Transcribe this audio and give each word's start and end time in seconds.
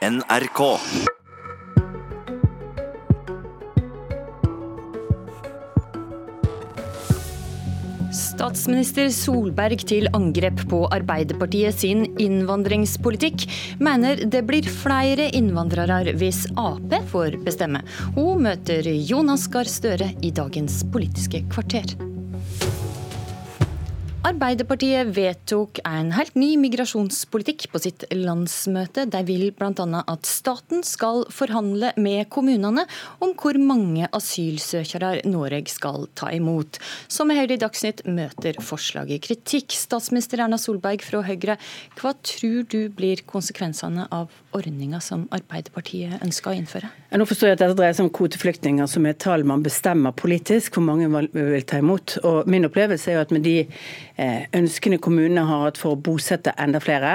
NRK. 0.00 0.60
Statsminister 8.10 9.10
Solberg 9.12 9.84
til 9.84 10.08
angrep 10.16 10.62
på 10.70 10.86
Arbeiderpartiet 10.88 11.76
sin 11.82 12.06
innvandringspolitikk, 12.16 13.44
mener 13.84 14.24
det 14.24 14.40
blir 14.48 14.64
flere 14.64 15.28
innvandrere 15.36 16.16
hvis 16.16 16.46
Ap 16.56 16.96
får 17.12 17.36
bestemme. 17.44 17.84
Hun 18.16 18.46
møter 18.48 18.88
Jonas 18.88 19.50
Gahr 19.52 19.68
Støre 19.68 20.14
i 20.24 20.32
dagens 20.32 20.80
Politiske 20.88 21.44
kvarter. 21.52 22.09
Arbeiderpartiet 24.30 25.08
vedtok 25.16 25.80
en 25.88 26.12
helt 26.14 26.36
ny 26.38 26.52
migrasjonspolitikk 26.62 27.64
på 27.72 27.80
sitt 27.82 28.04
landsmøte. 28.14 29.02
De 29.10 29.22
vil 29.26 29.48
bl.a. 29.56 30.02
at 30.06 30.28
staten 30.28 30.84
skal 30.86 31.24
forhandle 31.34 31.90
med 31.98 32.28
kommunene 32.30 32.84
om 33.18 33.32
hvor 33.34 33.58
mange 33.58 34.06
asylsøkere 34.14 35.24
Norge 35.26 35.72
skal 35.72 36.06
ta 36.14 36.30
imot. 36.36 36.78
Som 37.10 37.32
vi 37.32 37.40
hører 37.40 37.56
i 37.56 37.58
Dagsnytt 37.58 38.04
møter 38.06 38.60
forslaget 38.62 39.24
kritikk. 39.26 39.74
Statsminister 39.74 40.44
Erna 40.44 40.60
Solberg 40.62 41.02
fra 41.02 41.24
Høyre, 41.26 41.58
hva 41.98 42.14
tror 42.22 42.68
du 42.70 42.84
blir 42.94 43.24
konsekvensene 43.26 44.06
av 44.14 44.30
ordninga 44.54 45.02
som 45.02 45.26
Arbeiderpartiet 45.34 46.22
ønsker 46.22 46.52
å 46.52 46.60
innføre? 46.60 46.92
Nå 47.18 47.26
forstår 47.26 47.50
jeg 47.50 47.58
at 47.58 47.64
dette 47.64 47.78
dreier 47.82 47.98
seg 47.98 48.06
om 48.06 48.14
kvoteflyktninger, 48.14 48.86
som 48.86 49.10
er 49.10 49.18
tall 49.18 49.42
man 49.48 49.66
bestemmer 49.66 50.14
politisk 50.14 50.78
hvor 50.78 50.86
mange 50.86 51.10
man 51.10 51.26
vil 51.34 51.66
ta 51.66 51.82
imot. 51.82 52.20
Og 52.22 52.46
Min 52.50 52.70
opplevelse 52.70 53.10
er 53.10 53.18
jo 53.18 53.26
at 53.26 53.34
med 53.34 53.42
de 53.46 53.56
ønskene 54.56 54.98
kommunene 55.02 55.46
har 55.48 55.64
hatt 55.66 55.80
for 55.80 55.96
å 55.96 56.00
bosette 56.00 56.52
enda 56.60 56.80
flere 56.82 57.12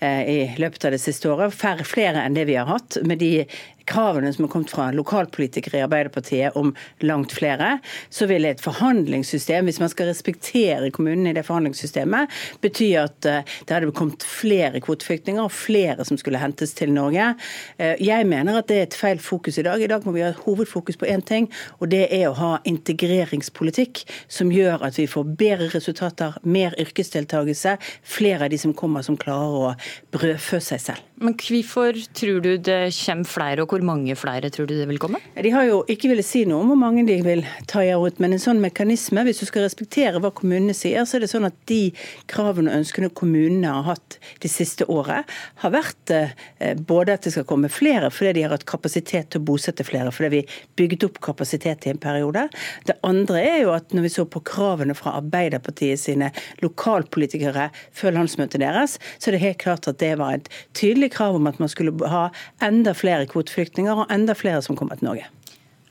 eh, 0.00 0.22
i 0.24 0.36
løpet 0.60 0.88
av 0.88 0.94
det 0.94 1.02
siste 1.02 1.28
året, 1.32 1.54
færre 1.54 1.86
flere 1.86 2.22
enn 2.24 2.36
det 2.36 2.46
vi 2.48 2.56
har 2.58 2.68
hatt, 2.70 2.98
med 3.04 3.20
de 3.20 3.46
kravene 3.86 4.32
som 4.32 4.44
har 4.44 4.52
kommet 4.52 4.72
fra 4.72 4.88
lokalpolitikere 4.94 5.80
i 5.80 5.84
Arbeiderpartiet 5.86 6.56
om 6.58 6.72
langt 7.06 7.34
flere, 7.36 7.78
så 8.10 8.26
vil 8.30 8.46
et 8.48 8.62
forhandlingssystem, 8.62 9.66
hvis 9.68 9.80
man 9.82 9.92
skal 9.92 10.10
respektere 10.10 10.90
kommunene 10.94 11.32
i 11.32 11.36
det 11.36 11.46
forhandlingssystemet, 11.46 12.32
bety 12.64 12.90
at 13.00 13.28
eh, 13.30 13.56
det 13.66 13.76
hadde 13.76 13.92
kommet 13.96 14.26
flere 14.26 14.82
kvoteflyktninger 14.84 15.42
og 15.44 15.54
flere 15.54 16.06
som 16.06 16.18
skulle 16.20 16.40
hentes 16.42 16.74
til 16.78 16.92
Norge. 16.94 17.32
Eh, 17.78 17.94
jeg 18.02 18.26
mener 18.28 18.60
at 18.60 18.70
det 18.70 18.80
er 18.80 18.88
et 18.88 18.98
feil 18.98 19.22
fokus 19.22 19.60
i 19.60 19.66
dag. 19.66 19.82
I 19.82 19.90
dag 19.90 20.06
må 20.06 20.16
vi 20.16 20.24
ha 20.26 20.32
hovedfokus 20.44 20.98
på 21.00 21.08
én 21.10 21.24
ting, 21.26 21.50
og 21.80 21.90
det 21.94 22.06
er 22.10 22.28
å 22.30 22.36
ha 22.38 22.52
integreringspolitikk 22.66 24.04
som 24.28 24.52
gjør 24.52 24.86
at 24.86 24.98
vi 24.98 25.08
får 25.10 25.34
bedre 25.38 25.70
resultater, 25.74 26.38
mer 26.42 26.74
yrkesdeltakelse, 26.80 27.76
flere 28.02 28.46
av 28.46 28.52
de 28.52 28.60
som 28.60 28.74
kommer 28.76 29.06
som 29.06 29.18
klarer 29.20 29.60
å 29.70 29.74
brødfø 30.14 30.60
seg 30.62 30.82
selv. 30.82 31.15
Men 31.16 31.32
hvorfor 31.40 31.96
tror 32.12 32.42
du 32.44 32.50
det 32.60 32.90
kommer 32.92 33.24
flere, 33.24 33.62
og 33.64 33.70
hvor 33.72 33.84
mange 33.88 34.12
flere 34.20 34.50
tror 34.52 34.66
du 34.68 34.74
det 34.76 34.84
vil 34.90 34.98
komme? 35.00 35.16
De 35.32 35.48
har 35.54 35.64
jo 35.64 35.78
ikke 35.88 36.10
villet 36.10 36.26
si 36.26 36.42
noe 36.44 36.60
om 36.60 36.72
hvor 36.74 36.80
mange 36.80 37.06
de 37.08 37.16
vil 37.24 37.40
ta 37.70 37.80
imot, 37.80 38.18
men 38.20 38.36
en 38.36 38.42
sånn 38.42 38.60
mekanisme, 38.60 39.24
hvis 39.24 39.40
du 39.40 39.46
skal 39.48 39.64
respektere 39.64 40.20
hva 40.20 40.28
kommunene 40.36 40.74
sier, 40.76 41.06
så 41.08 41.16
er 41.16 41.24
det 41.24 41.30
sånn 41.32 41.48
at 41.48 41.56
de 41.70 41.88
kravene 42.28 42.68
og 42.68 42.82
ønskene 42.82 43.08
kommunene 43.16 43.72
har 43.78 43.86
hatt 43.94 44.18
de 44.44 44.50
siste 44.52 44.84
året, 44.92 45.24
har 45.62 45.72
vært 45.72 46.12
eh, 46.12 46.34
både 46.76 47.16
at 47.16 47.24
det 47.24 47.32
skal 47.32 47.48
komme 47.48 47.72
flere 47.72 48.12
fordi 48.12 48.34
de 48.36 48.44
har 48.44 48.52
hatt 48.52 48.68
kapasitet 48.68 49.32
til 49.32 49.40
å 49.40 49.48
bosette 49.48 49.88
flere, 49.88 50.12
fordi 50.12 50.32
vi 50.34 50.42
bygget 50.76 51.08
opp 51.08 51.22
kapasitet 51.24 51.88
i 51.88 51.94
en 51.94 52.02
periode. 52.02 52.44
Det 52.84 52.98
andre 53.08 53.40
er 53.40 53.58
jo 53.62 53.72
at 53.72 53.96
når 53.96 54.04
vi 54.04 54.12
så 54.18 54.26
på 54.28 54.44
kravene 54.52 54.96
fra 54.98 55.16
Arbeiderpartiet 55.22 56.02
sine 56.02 56.28
lokalpolitikere 56.60 57.70
før 57.96 58.18
landsmøtet 58.20 58.60
deres, 58.60 58.98
så 59.16 59.30
er 59.30 59.38
det 59.38 59.44
helt 59.46 59.62
klart 59.64 59.88
at 59.88 60.00
det 60.04 60.12
var 60.20 60.36
et 60.36 60.52
tydelig 60.76 61.05
tydelig 61.06 61.16
krav 61.16 61.36
om 61.36 61.46
at 61.46 61.58
man 61.58 61.68
skulle 61.68 62.08
ha 62.08 62.30
enda 62.62 62.92
flere 62.94 63.26
kvoteflyktninger 63.26 63.94
og 63.94 64.10
enda 64.10 64.34
flere 64.34 64.62
som 64.62 64.76
kommer 64.76 64.96
til 64.96 65.06
Norge. 65.06 65.26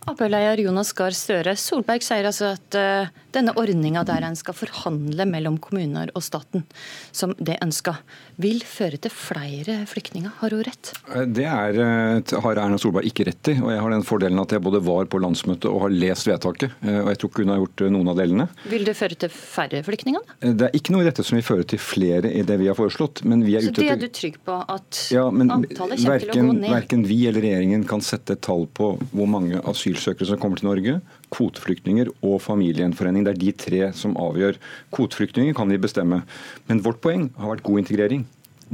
Ap-leder 0.06 0.60
Jonas 0.62 0.92
Gahr 0.94 1.16
Støre, 1.18 1.56
Solberg 1.58 2.04
sier 2.06 2.28
altså 2.30 2.52
at 2.54 2.76
uh, 2.78 3.08
denne 3.34 3.56
ordninga 3.58 4.04
der 4.06 4.22
en 4.28 4.38
skal 4.38 4.54
forhandle 4.54 5.26
mellom 5.26 5.58
kommuner 5.58 6.12
og 6.14 6.22
staten, 6.22 6.62
som 7.10 7.34
det 7.42 7.58
ønska, 7.64 7.96
vil 8.38 8.62
føre 8.68 9.00
til 9.02 9.10
flere 9.10 9.80
flyktninger. 9.90 10.36
Har 10.44 10.54
hun 10.54 10.62
rett? 10.68 10.92
Eh, 11.10 11.26
det 11.26 11.48
er, 11.50 11.80
eh, 11.82 12.36
har 12.44 12.62
Erna 12.62 12.78
Solberg 12.78 13.10
ikke 13.10 13.26
rett 13.28 13.50
i. 13.50 13.56
og 13.58 13.72
Jeg 13.74 13.82
har 13.82 13.96
den 13.96 14.06
fordelen 14.06 14.42
at 14.44 14.54
jeg 14.54 14.62
både 14.62 14.84
var 14.86 15.10
på 15.10 15.20
landsmøtet 15.24 15.68
og 15.72 15.82
har 15.88 15.96
lest 15.96 16.30
vedtaket. 16.30 16.76
og 16.86 17.10
Jeg 17.10 17.20
tror 17.20 17.32
ikke 17.32 17.44
hun 17.44 17.54
har 17.56 17.62
gjort 17.64 17.86
noen 17.96 18.12
av 18.14 18.20
delene. 18.22 18.48
Vil 18.70 18.86
det 18.86 18.96
føre 18.96 19.18
til 19.18 19.34
færre 19.34 19.82
flyktninger? 19.84 20.22
Det 20.40 20.70
er 20.70 20.78
ikke 20.78 20.94
noe 20.94 21.02
i 21.02 21.10
dette 21.10 21.26
som 21.26 21.40
vil 21.40 21.48
føre 21.48 21.66
til 21.66 21.82
flere 21.82 22.30
i 22.30 22.44
det 22.46 22.60
vi 22.62 22.70
har 22.70 22.78
foreslått. 22.78 23.24
Men 23.26 23.44
vi 23.44 23.58
er 23.58 23.66
Så 23.66 23.74
det 23.74 23.90
er 23.90 24.00
du 24.00 24.08
trygg 24.08 24.38
på 24.46 24.60
at 24.62 25.02
ja, 25.12 25.26
antallet 25.28 25.74
kommer 25.74 26.20
verken, 26.20 26.32
til 26.32 26.44
å 26.44 26.48
gå 26.52 26.58
ned? 26.62 26.70
Verken 26.76 27.08
vi 27.10 27.20
eller 27.28 27.42
regjeringen 27.42 27.88
kan 27.90 28.06
sette 28.06 28.38
et 28.38 28.46
tall 28.46 28.68
på 28.68 28.94
hvor 29.12 29.28
mange 29.30 29.60
asylsøkere 29.96 30.28
som 30.30 30.40
kommer 30.42 30.60
til 30.60 30.70
Norge 30.70 31.00
kvoteflyktninger 31.34 32.12
og 32.24 32.40
familiegjenforening. 32.44 33.26
Det 33.26 33.34
er 33.34 33.42
de 33.42 33.52
tre 33.52 33.82
som 33.96 34.16
avgjør. 34.20 34.60
Kvoteflyktninger 34.94 35.56
kan 35.56 35.70
vi 35.70 35.82
bestemme. 35.82 36.24
Men 36.68 36.84
vårt 36.84 37.02
poeng 37.02 37.30
har 37.38 37.56
vært 37.56 37.66
god 37.66 37.84
integrering. 37.84 38.26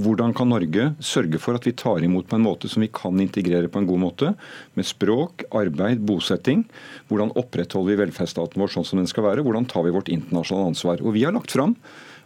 Hvordan 0.01 0.31
kan 0.33 0.47
Norge 0.47 0.93
sørge 1.03 1.39
for 1.41 1.57
at 1.57 1.65
vi 1.67 1.73
tar 1.75 1.99
imot 1.99 2.29
på 2.29 2.37
en 2.37 2.45
måte 2.45 2.69
som 2.71 2.81
vi 2.81 2.87
kan 2.87 3.17
integrere 3.19 3.67
på 3.67 3.81
en 3.81 3.89
god 3.89 3.99
måte? 3.99 4.29
Med 4.75 4.87
språk, 4.87 5.43
arbeid, 5.51 6.05
bosetting. 6.07 6.63
Hvordan 7.09 7.33
opprettholder 7.35 7.91
vi 7.91 8.03
velferdsstaten 8.05 8.61
vår 8.61 8.71
sånn 8.71 8.87
som 8.87 9.01
den 9.01 9.09
skal 9.11 9.27
være? 9.27 9.43
Hvordan 9.43 9.67
tar 9.67 9.83
vi 9.83 9.93
vårt 9.93 10.11
internasjonale 10.13 10.71
ansvar? 10.71 11.03
Og 11.03 11.13
Vi 11.13 11.25
har 11.27 11.35
lagt 11.35 11.51
fram, 11.51 11.75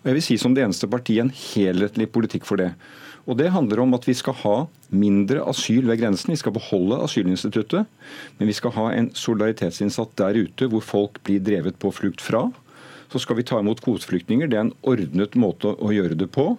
og 0.05 0.11
jeg 0.11 0.19
vil 0.19 0.23
si 0.27 0.35
som 0.37 0.53
det 0.53 0.61
eneste 0.61 0.85
partiet, 0.85 1.25
en 1.25 1.33
helhetlig 1.33 2.05
politikk 2.13 2.43
for 2.45 2.61
det. 2.61 2.75
Og 3.25 3.39
Det 3.39 3.49
handler 3.49 3.79
om 3.81 3.95
at 3.97 4.05
vi 4.05 4.13
skal 4.13 4.37
ha 4.43 4.67
mindre 4.93 5.41
asyl 5.49 5.87
ved 5.89 5.97
grensen. 5.97 6.29
Vi 6.29 6.37
skal 6.37 6.53
beholde 6.53 6.99
asylinstituttet, 7.01 7.89
men 8.37 8.47
vi 8.47 8.53
skal 8.53 8.75
ha 8.77 8.91
en 8.93 9.09
solidaritetsinnsats 9.17 10.13
der 10.21 10.37
ute 10.37 10.69
hvor 10.69 10.85
folk 10.85 11.17
blir 11.25 11.41
drevet 11.41 11.79
på 11.81 11.89
flukt 11.89 12.21
fra. 12.21 12.51
Så 13.09 13.17
skal 13.17 13.39
vi 13.39 13.47
ta 13.49 13.57
imot 13.57 13.81
kvoteflyktninger. 13.81 14.45
Det 14.45 14.59
er 14.59 14.67
en 14.67 14.75
ordnet 14.85 15.33
måte 15.33 15.73
å 15.73 15.89
gjøre 15.89 16.13
det 16.21 16.29
på. 16.29 16.51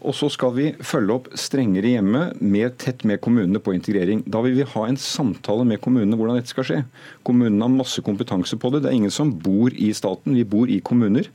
Og 0.00 0.14
så 0.16 0.30
skal 0.32 0.54
vi 0.56 0.66
følge 0.86 1.14
opp 1.18 1.28
strengere 1.38 1.92
hjemme, 1.92 2.22
mer 2.40 2.72
tett 2.80 3.02
med 3.08 3.20
kommunene 3.24 3.60
på 3.62 3.74
integrering. 3.76 4.22
Da 4.24 4.40
vil 4.44 4.56
vi 4.56 4.66
ha 4.72 4.84
en 4.88 4.98
samtale 5.00 5.66
med 5.68 5.82
kommunene 5.84 6.16
hvordan 6.16 6.38
dette 6.40 6.52
skal 6.54 6.66
skje. 6.66 6.78
Kommunene 7.26 7.66
har 7.66 7.74
masse 7.74 8.00
kompetanse 8.04 8.56
på 8.60 8.72
det. 8.72 8.82
Det 8.84 8.90
er 8.90 8.96
ingen 8.96 9.14
som 9.14 9.32
bor 9.44 9.74
i 9.76 9.90
staten, 9.96 10.36
vi 10.38 10.46
bor 10.48 10.72
i 10.72 10.80
kommuner. 10.80 11.28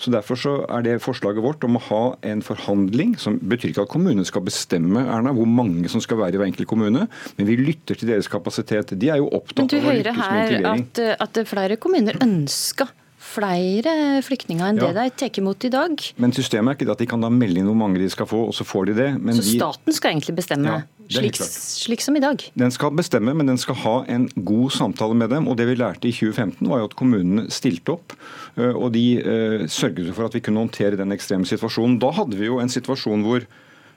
Så 0.00 0.12
Derfor 0.16 0.40
så 0.40 0.54
er 0.72 0.84
det 0.86 0.98
forslaget 1.04 1.44
vårt 1.44 1.64
om 1.68 1.76
å 1.76 1.84
ha 1.90 2.02
en 2.24 2.40
forhandling, 2.44 3.16
som 3.20 3.36
betyr 3.36 3.74
ikke 3.74 3.84
at 3.84 3.92
kommunene 3.92 4.24
skal 4.28 4.44
bestemme 4.46 5.04
Erna, 5.04 5.34
hvor 5.36 5.48
mange 5.48 5.90
som 5.92 6.00
skal 6.00 6.20
være 6.22 6.38
i 6.38 6.40
hver 6.40 6.50
enkelt 6.50 6.70
kommune, 6.72 7.06
men 7.36 7.48
vi 7.48 7.58
lytter 7.60 7.98
til 7.98 8.14
deres 8.14 8.30
kapasitet. 8.32 8.96
De 8.96 9.12
er 9.12 9.20
jo 9.20 9.28
opptatt 9.28 9.66
av 9.66 9.90
å 9.90 9.96
lykkes 9.98 10.16
med 10.16 10.44
integrering. 10.46 10.62
Men 10.64 10.86
du 10.88 11.02
hører 11.02 11.12
her 11.12 11.26
at, 11.26 11.36
at 11.36 11.48
flere 11.52 11.76
kommuner 11.80 12.16
ønsker 12.24 12.96
flere 13.36 13.94
flyktninger 14.24 14.72
enn 14.72 14.80
ja. 14.80 14.90
det 14.90 14.96
de 14.96 15.14
tar 15.20 15.40
imot 15.42 15.66
i 15.68 15.70
dag. 15.72 16.04
Men 16.22 16.34
systemet 16.36 16.72
er 16.72 16.78
ikke 16.78 16.88
det 16.88 16.94
at 16.96 17.02
de 17.04 17.08
kan 17.10 17.24
da 17.24 17.30
melde 17.32 17.60
inn 17.60 17.68
hvor 17.68 17.78
mange 17.78 18.00
de 18.00 18.08
skal 18.12 18.28
få, 18.30 18.46
og 18.50 18.54
så 18.56 18.66
får 18.66 18.90
de 18.90 18.96
det. 18.98 19.08
så 19.16 19.44
de... 19.44 19.56
staten 19.58 19.96
skal 19.96 20.14
egentlig 20.14 20.36
bestemme, 20.38 20.72
ja, 20.72 21.18
slik, 21.18 21.40
slik, 21.42 22.04
som 22.04 22.16
i 22.18 22.22
dag? 22.24 22.42
Den 22.58 22.74
skal 22.74 22.94
bestemme, 22.96 23.34
men 23.36 23.52
den 23.52 23.60
skal 23.60 23.78
ha 23.82 23.96
en 24.12 24.28
god 24.36 24.74
samtale 24.78 25.18
med 25.18 25.32
dem. 25.34 25.50
Og 25.50 25.58
det 25.60 25.68
vi 25.70 25.76
lærte 25.78 26.08
i 26.08 26.14
2015, 26.14 26.64
var 26.70 26.82
jo 26.82 26.90
at 26.90 26.96
kommunene 26.98 27.46
stilte 27.52 27.96
opp. 27.96 28.16
Øh, 28.56 28.74
og 28.74 28.90
de 28.96 29.06
uh, 29.20 29.68
sørget 29.70 30.12
for 30.16 30.28
at 30.28 30.36
vi 30.36 30.42
kunne 30.44 30.64
håndtere 30.64 30.98
den 30.98 31.14
ekstreme 31.14 31.48
situasjonen. 31.48 32.00
Da 32.02 32.14
hadde 32.16 32.40
vi 32.40 32.50
jo 32.50 32.60
en 32.62 32.72
situasjon 32.72 33.24
hvor 33.26 33.46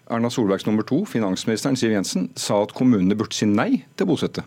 Erna 0.10 0.30
Solbergs 0.34 0.66
nummer 0.66 0.86
to, 0.90 1.04
finansministeren 1.06 1.78
Siv 1.78 1.94
Jensen, 1.94 2.32
sa 2.40 2.64
at 2.64 2.74
kommunene 2.74 3.18
burde 3.18 3.38
si 3.38 3.46
nei 3.46 3.84
til 3.94 4.08
å 4.08 4.16
bosette. 4.16 4.44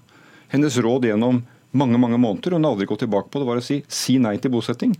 Hennes 0.53 0.75
råd 0.85 1.07
gjennom 1.07 1.45
mange 1.73 2.01
mange 2.01 2.21
måneder, 2.21 2.57
hun 2.57 2.65
har 2.65 2.75
aldri 2.75 2.89
gått 2.91 3.05
tilbake 3.05 3.31
på 3.33 3.41
det, 3.41 3.49
var 3.49 3.61
å 3.61 3.65
si 3.65 3.83
si 3.89 4.19
nei 4.23 4.37
til 4.43 4.53
bosetting. 4.53 4.95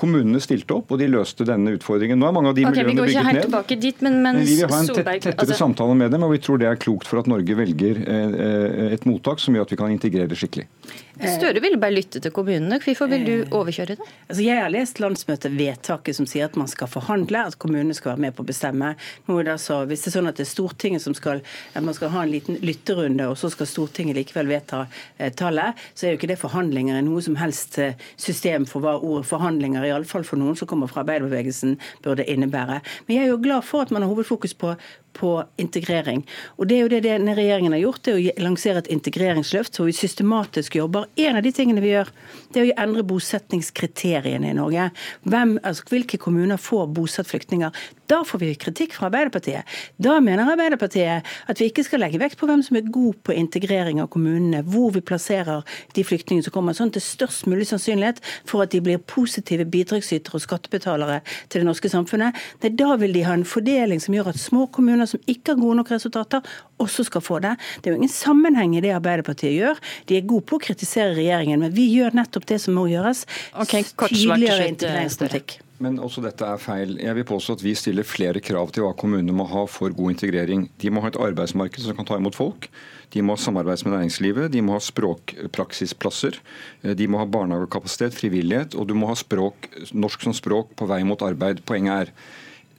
Kommunene 0.00 0.40
stilte 0.42 0.74
opp, 0.76 0.92
og 0.94 1.00
de 1.00 1.08
løste 1.10 1.46
denne 1.46 1.76
utfordringen. 1.76 2.18
Nå 2.20 2.28
er 2.28 2.34
mange 2.34 2.52
av 2.52 2.58
de 2.58 2.66
okay, 2.66 2.86
miljøene 2.88 3.06
bygget 3.06 3.50
ned. 3.54 3.74
Dit, 3.84 4.02
men, 4.04 4.20
men, 4.24 4.40
vi 4.42 4.58
vil 4.58 4.70
ha 4.70 4.80
en 4.80 4.90
tett, 4.90 5.06
tettere 5.06 5.46
altså... 5.46 5.58
samtale 5.58 5.96
med 5.98 6.14
dem, 6.14 6.26
og 6.26 6.34
vi 6.34 6.40
tror 6.42 6.60
det 6.62 6.70
er 6.70 6.80
klokt 6.80 7.10
for 7.10 7.22
at 7.22 7.30
Norge 7.30 7.58
velger 7.58 8.00
eh, 8.02 8.38
eh, 8.46 8.94
et 8.96 9.06
mottak 9.08 9.42
som 9.42 9.56
gjør 9.56 9.68
at 9.68 9.74
vi 9.74 9.80
kan 9.80 9.94
integrere 9.94 10.38
skikkelig. 10.38 10.66
Støre 11.14 11.60
ville 11.62 11.78
bare 11.78 11.94
lytte 11.94 12.18
til 12.18 12.32
kommunene. 12.34 12.80
Hvorfor 12.82 13.06
vil 13.10 13.22
du 13.26 13.34
eh, 13.36 13.52
overkjøre 13.54 13.94
det? 13.94 14.06
Altså, 14.26 14.42
jeg 14.42 14.58
har 14.58 14.72
lest 14.72 14.98
landsmøtevedtaket 14.98 16.16
som 16.18 16.26
sier 16.26 16.48
at 16.48 16.56
man 16.58 16.66
skal 16.70 16.90
forhandle, 16.90 17.44
at 17.46 17.58
kommunene 17.62 17.94
skal 17.94 18.14
være 18.14 18.24
med 18.26 18.34
på 18.34 18.42
å 18.42 18.48
bestemme. 18.48 18.94
Nå 19.28 19.36
er 19.38 19.46
det 19.46 19.54
altså, 19.54 19.84
hvis 19.86 20.02
det 20.02 20.10
er 20.10 20.16
sånn 20.16 20.30
at 20.30 20.40
det 20.40 20.46
er 20.46 20.50
Stortinget 20.50 21.04
som 21.04 21.14
skal, 21.14 21.44
at 21.74 21.86
man 21.86 21.94
skal 21.94 22.10
ha 22.16 22.24
en 22.24 22.32
liten 22.32 22.58
lytterunde, 22.66 23.28
og 23.30 23.38
så 23.38 23.52
skal 23.54 23.70
Stortinget 23.70 24.18
likevel 24.18 24.50
vedta 24.50 24.84
eh, 25.18 25.30
tallet, 25.38 25.78
så 25.94 26.08
er 26.08 26.14
jo 26.14 26.20
ikke 26.20 26.32
det 26.32 26.40
forhandlinger 26.42 26.98
i 26.98 27.06
noe 27.06 27.22
som 27.22 27.38
helst 27.38 27.78
system 28.18 28.66
for 28.66 28.82
hva 28.82 28.96
ordet 28.98 29.28
forhandlinger 29.30 29.83
iallfall 29.88 30.26
for 30.26 30.40
noen 30.40 30.58
som 30.58 30.70
kommer 30.70 30.90
fra 30.90 31.04
arbeiderbevegelsen, 31.04 31.78
burde 32.04 32.26
innebære. 32.30 32.80
Men 33.06 33.16
jeg 33.16 33.26
er 33.26 33.32
jo 33.32 33.40
glad 33.42 33.62
for 33.66 33.84
at 33.84 33.90
man 33.94 34.02
har 34.02 34.12
hovedfokus 34.12 34.54
på 34.54 34.74
på 35.14 35.36
integrering. 35.60 36.24
Og 36.58 36.68
det 36.68 36.76
er 36.76 36.84
jo 36.84 36.92
det 36.92 37.02
denne 37.06 37.36
regjeringen 37.36 37.74
har 37.76 37.82
gjort, 37.84 38.02
det 38.04 38.14
er 38.14 38.20
å 38.20 38.46
lansere 38.48 38.82
et 38.82 38.90
integreringsløft 38.94 39.78
hvor 39.78 39.88
vi 39.88 39.96
systematisk 39.96 40.78
jobber. 40.80 41.08
En 41.20 41.38
av 41.38 41.44
de 41.46 41.52
tingene 41.54 41.82
vi 41.84 41.94
gjør, 41.94 42.10
det 42.52 42.62
er 42.62 42.70
å 42.70 42.78
endre 42.84 43.06
bosettingskriteriene 43.08 44.52
i 44.52 44.56
Norge. 44.58 44.90
Hvem, 45.28 45.58
altså, 45.62 45.86
hvilke 45.90 46.20
kommuner 46.20 46.60
får 46.60 46.88
bosatt 46.96 47.30
flyktninger? 47.30 47.84
Da 48.10 48.20
får 48.26 48.42
vi 48.42 48.50
kritikk 48.60 48.96
fra 48.98 49.08
Arbeiderpartiet. 49.08 49.64
Da 49.96 50.18
mener 50.20 50.50
Arbeiderpartiet 50.52 51.24
at 51.48 51.60
vi 51.60 51.70
ikke 51.70 51.86
skal 51.86 52.02
legge 52.04 52.20
vekt 52.20 52.36
på 52.40 52.48
hvem 52.48 52.62
som 52.64 52.76
er 52.76 52.90
god 52.92 53.16
på 53.24 53.36
integrering 53.36 54.02
av 54.02 54.10
kommunene, 54.12 54.60
hvor 54.68 54.92
vi 54.94 55.00
plasserer 55.04 55.64
de 55.96 56.04
flyktningene 56.04 56.44
som 56.44 56.54
kommer, 56.54 56.76
sånn 56.76 56.92
er 56.94 57.04
størst 57.04 57.48
mulig 57.50 57.68
sannsynlighet 57.70 58.20
for 58.48 58.64
at 58.64 58.74
de 58.74 58.82
blir 58.84 59.00
positive 59.08 59.66
bidragsytere 59.70 60.36
og 60.36 60.44
skattebetalere 60.44 61.20
til 61.48 61.62
det 61.62 61.68
norske 61.68 61.90
samfunnet. 61.92 62.36
Nei, 62.62 62.72
da 62.76 62.98
vil 63.00 63.14
de 63.16 63.24
ha 63.26 63.36
en 63.36 63.46
fordeling 63.48 64.02
som 64.02 64.16
gjør 64.16 64.32
at 64.34 64.40
små 64.40 64.66
kommuner 64.74 65.03
som 65.10 65.22
ikke 65.30 65.54
har 65.54 65.60
gode 65.60 65.78
nok 65.80 65.92
resultater, 65.94 66.54
også 66.82 67.06
skal 67.08 67.24
få 67.24 67.40
det. 67.44 67.54
Det 67.80 67.90
er 67.90 67.96
jo 67.96 68.02
ingen 68.02 68.12
sammenheng 68.12 68.76
i 68.76 68.82
det 68.84 68.94
Arbeiderpartiet 68.96 69.56
gjør. 69.56 69.82
De 70.10 70.18
er 70.18 70.26
gode 70.28 70.46
på 70.48 70.58
å 70.58 70.64
kritisere 70.68 71.14
regjeringen, 71.16 71.62
men 71.64 71.74
vi 71.74 71.88
gjør 71.94 72.16
nettopp 72.20 72.48
det 72.50 72.60
som 72.64 72.76
må 72.78 72.88
gjøres. 72.92 73.26
Okay, 73.64 73.86
tydeligere 74.06 74.70
integreringspolitikk. 74.72 75.58
Men 75.82 75.96
også 75.98 76.22
dette 76.22 76.46
er 76.46 76.60
feil. 76.62 76.94
Jeg 77.02 77.16
vil 77.18 77.26
påstå 77.26 77.56
at 77.56 77.64
Vi 77.64 77.74
stiller 77.76 78.06
flere 78.06 78.40
krav 78.44 78.70
til 78.72 78.84
hva 78.86 78.92
kommunene 78.96 79.34
må 79.34 79.46
ha 79.50 79.64
for 79.70 79.90
god 79.94 80.14
integrering. 80.14 80.68
De 80.80 80.90
må 80.90 81.02
ha 81.02 81.10
et 81.10 81.18
arbeidsmarked 81.18 81.82
som 81.82 81.96
kan 81.98 82.06
ta 82.08 82.18
imot 82.20 82.38
folk. 82.38 82.68
De 83.14 83.22
må 83.22 83.34
ha 83.34 83.42
samarbeid 83.42 83.82
med 83.84 83.96
næringslivet. 83.96 84.52
De 84.54 84.62
må 84.62 84.76
ha 84.76 84.82
språkpraksisplasser. 84.82 86.38
De 86.82 87.08
må 87.10 87.20
ha 87.20 87.26
barnehagekapasitet, 87.26 88.14
frivillighet. 88.16 88.78
Og 88.78 88.88
du 88.88 88.94
må 88.98 89.10
ha 89.10 89.18
språk, 89.18 89.68
norsk 89.92 90.24
som 90.28 90.36
språk 90.36 90.72
på 90.78 90.88
vei 90.90 91.02
mot 91.06 91.22
arbeid. 91.26 91.64
Poenget 91.66 92.08
er 92.08 92.14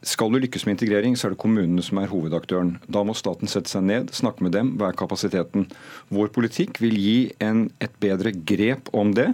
skal 0.06 0.30
du 0.30 0.38
lykkes 0.38 0.68
med 0.68 0.76
integrering, 0.76 1.16
så 1.18 1.28
er 1.28 1.34
det 1.34 1.42
kommunene 1.42 1.82
som 1.84 1.98
er 1.98 2.10
hovedaktøren. 2.12 2.76
Da 2.92 3.02
må 3.06 3.16
staten 3.18 3.50
sette 3.50 3.72
seg 3.72 3.88
ned, 3.88 4.12
snakke 4.14 4.46
med 4.46 4.54
dem. 4.54 4.76
Hva 4.78 4.92
er 4.92 4.98
kapasiteten? 5.00 5.66
Vår 6.14 6.30
politikk 6.36 6.78
vil 6.84 6.94
gi 7.00 7.16
en, 7.44 7.66
et 7.82 7.94
bedre 8.04 8.30
grep 8.36 8.92
om 8.94 9.16
det. 9.18 9.32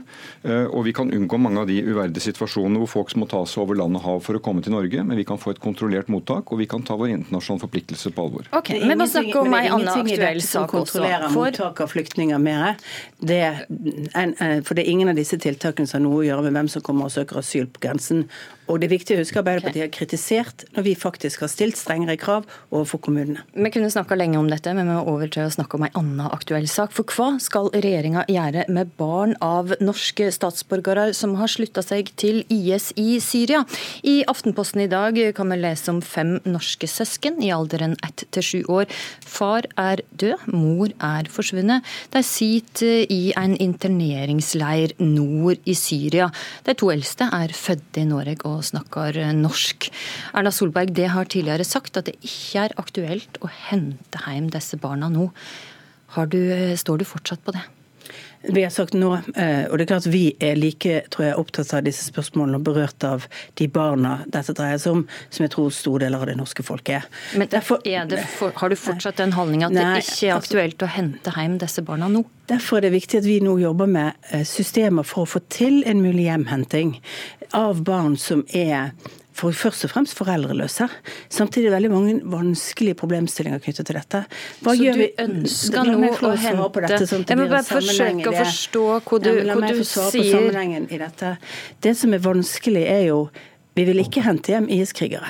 Eh, 0.48 0.70
og 0.70 0.86
vi 0.88 0.94
kan 0.96 1.12
unngå 1.12 1.40
mange 1.42 1.64
av 1.64 1.68
de 1.68 1.82
uverdige 1.84 2.24
situasjonene 2.30 2.80
hvor 2.80 2.92
folk 2.94 3.16
må 3.20 3.28
ta 3.32 3.42
seg 3.44 3.66
over 3.66 3.82
land 3.82 4.00
og 4.00 4.06
hav 4.06 4.22
for 4.24 4.40
å 4.40 4.44
komme 4.44 4.64
til 4.64 4.76
Norge. 4.76 5.04
Men 5.04 5.20
vi 5.20 5.28
kan 5.28 5.42
få 5.42 5.56
et 5.56 5.62
kontrollert 5.64 6.12
mottak, 6.14 6.54
og 6.54 6.62
vi 6.64 6.70
kan 6.72 6.86
ta 6.88 6.96
vår 7.00 7.18
internasjonale 7.18 7.66
forpliktelse 7.66 8.14
på 8.16 8.28
alvor. 8.30 8.48
Ok, 8.56 8.72
Men 8.80 9.04
bare 9.04 9.12
snakke 9.12 9.44
om 9.44 9.58
ei 9.60 9.66
anna 9.68 9.98
aktuell 10.00 10.42
sak 10.46 10.78
også. 10.82 11.04
For... 11.04 11.28
mottak 11.36 11.84
av 11.84 11.92
flyktninger 11.92 12.40
mer. 12.42 12.80
Det, 13.20 13.44
en, 14.16 14.34
for 14.64 14.78
det 14.78 14.86
er 14.86 14.96
ingen 14.96 15.12
av 15.12 15.20
disse 15.20 15.36
tiltakene 15.42 15.90
som 15.90 16.00
har 16.00 16.08
noe 16.08 16.24
å 16.24 16.26
gjøre 16.30 16.48
med 16.48 16.58
hvem 16.62 16.72
som 16.72 16.86
kommer 16.86 17.12
og 17.12 17.16
søker 17.18 17.44
asyl 17.44 17.68
på 17.68 17.84
grensen. 17.84 18.26
Og 18.72 18.80
det 18.80 18.88
er 18.88 18.94
viktig 18.96 19.18
å 19.18 19.22
huske 19.22 19.42
Arbeiderpartiet 19.42 19.84
har 19.84 19.92
kritisert 19.92 20.61
når 20.76 20.86
vi 20.86 20.96
faktisk 20.98 21.44
har 21.46 21.52
stilt 21.52 21.80
strengere 21.80 22.18
krav 22.20 22.46
overfor 22.72 23.02
kommunene. 23.08 23.44
Vi 23.54 23.72
kunne 23.74 23.92
snakka 23.92 24.18
lenge 24.20 24.40
om 24.40 24.50
dette, 24.52 24.74
men 24.78 24.90
vi 24.90 24.96
må 24.96 25.04
over 25.12 25.32
til 25.32 25.48
å 25.48 25.54
snakke 25.54 25.78
om 25.78 25.86
ei 25.88 25.92
anna 25.98 26.30
aktuell 26.34 26.68
sak. 26.72 26.94
For 26.96 27.08
hva 27.16 27.36
skal 27.44 27.72
regjeringa 27.74 28.26
gjøre 28.32 28.68
med 28.72 28.94
barn 29.00 29.36
av 29.44 29.74
norske 29.82 30.30
statsborgere 30.34 31.12
som 31.18 31.36
har 31.40 31.52
slutta 31.52 31.84
seg 31.86 32.12
til 32.20 32.44
IS 32.52 32.92
i 33.00 33.20
Syria? 33.24 33.64
I 34.08 34.22
Aftenposten 34.32 34.84
i 34.86 34.90
dag 34.92 35.18
kan 35.38 35.52
vi 35.52 35.60
lese 35.60 35.92
om 35.94 36.02
fem 36.06 36.38
norske 36.48 36.90
søsken 36.90 37.42
i 37.44 37.52
alderen 37.54 37.98
ett 38.06 38.26
til 38.32 38.46
sju 38.46 38.60
år. 38.72 38.90
Far 39.26 39.68
er 39.80 40.04
død, 40.12 40.48
mor 40.54 40.92
er 41.02 41.30
forsvunnet. 41.32 41.86
De 42.14 42.24
sitter 42.26 43.06
i 43.12 43.34
en 43.40 43.56
interneringsleir 43.58 44.96
nord 45.02 45.62
i 45.66 45.76
Syria. 45.78 46.30
De 46.66 46.76
to 46.78 46.92
eldste 46.94 47.28
er 47.34 47.54
født 47.56 48.02
i 48.02 48.06
Norge 48.08 48.40
og 48.48 48.64
snakker 48.66 49.18
norsk. 49.38 49.90
Erna 50.38 50.51
Solberg 50.56 50.94
det 50.98 51.10
har 51.14 51.30
tidligere 51.30 51.68
sagt 51.68 52.00
at 52.00 52.10
det 52.10 52.18
ikke 52.22 52.66
er 52.68 52.80
aktuelt 52.82 53.42
å 53.42 53.52
hente 53.70 54.24
hjem 54.26 54.50
disse 54.54 54.80
barna 54.82 55.12
nå. 55.12 55.30
Du, 56.28 56.42
står 56.76 57.00
du 57.00 57.08
fortsatt 57.08 57.44
på 57.46 57.54
det? 57.56 57.64
Vi 58.44 58.64
har 58.64 58.70
sagt 58.70 58.96
nå, 58.98 59.14
eh, 59.36 59.68
og 59.70 59.78
det 59.78 59.86
er 59.86 59.90
klart 59.92 60.08
vi 60.10 60.24
er 60.42 60.58
like 60.58 61.04
tror 61.14 61.26
jeg, 61.28 61.38
opptatt 61.38 61.74
av 61.78 61.84
disse 61.86 62.08
spørsmålene 62.10 62.58
og 62.58 62.66
berørt 62.66 63.06
av 63.06 63.28
de 63.60 63.68
barna 63.70 64.16
dette 64.26 64.56
dreier 64.58 64.82
seg 64.82 64.98
om, 64.98 65.04
som 65.30 65.46
jeg 65.46 65.54
tror 65.54 65.70
store 65.76 66.08
deler 66.08 66.24
av 66.24 66.32
det 66.32 66.36
norske 66.40 66.66
folket 66.66 66.96
er. 66.98 67.06
Men 67.38 67.52
Derfor, 67.54 67.86
er 67.86 68.10
for, 68.34 68.54
Har 68.58 68.74
du 68.74 68.76
fortsatt 68.76 69.22
den 69.22 69.36
holdninga 69.38 69.70
at 69.70 69.78
nei, 69.78 69.86
det 69.94 70.08
ikke 70.08 70.32
er 70.32 70.36
altså- 70.40 70.58
aktuelt 70.58 70.82
å 70.82 70.90
hente 70.90 71.36
hjem 71.38 71.60
disse 71.62 71.86
barna 71.86 72.10
nå? 72.10 72.26
Derfor 72.50 72.78
er 72.78 72.90
det 72.90 72.94
viktig 72.98 73.22
at 73.22 73.30
vi 73.30 73.40
nå 73.40 73.60
jobber 73.62 73.88
med 73.88 74.14
eh, 74.32 74.44
systemer 74.44 75.06
for 75.06 75.24
å 75.24 75.30
få 75.30 75.46
til 75.48 75.84
en 75.86 76.02
mulig 76.02 76.26
hjemhenting 76.26 76.98
av 77.54 77.84
barn 77.86 78.18
som 78.18 78.44
er 78.50 78.96
for 79.38 79.56
først 79.56 79.86
og 79.88 79.94
fremst 79.94 80.16
foreldreløse. 80.18 80.88
Samtidig 81.32 81.70
er 81.70 81.70
det 81.70 81.76
veldig 81.78 81.92
mange 81.94 82.16
vanskelige 82.34 82.98
problemstillinger 83.00 83.62
knyttet 83.64 83.88
til 83.88 83.98
dette. 83.98 84.24
Hva 84.66 84.76
så 84.76 84.96
du 84.98 85.06
ønsker 85.26 85.92
nå 85.92 86.10
å 86.12 86.34
hente 86.36 86.84
dette, 86.88 87.08
sånn 87.10 87.24
Jeg 87.30 87.40
må 87.40 87.48
bare 87.52 87.68
forsøke 87.68 88.28
å 88.28 88.36
forstå 88.36 88.84
hva 88.98 89.22
du, 89.24 89.32
ja, 89.32 89.56
hva 89.56 89.72
du 89.72 89.86
sier. 89.88 91.40
Det 91.82 91.96
som 91.98 92.18
er 92.18 92.28
vanskelig, 92.28 92.84
er 92.88 93.08
jo 93.12 93.24
Vi 93.72 93.86
vil 93.88 94.02
ikke 94.04 94.20
hente 94.26 94.52
hjem 94.52 94.66
IS-krigere. 94.68 95.30